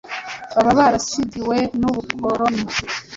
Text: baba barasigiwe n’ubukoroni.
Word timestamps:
baba 0.53 0.71
barasigiwe 0.79 1.57
n’ubukoroni. 1.79 2.61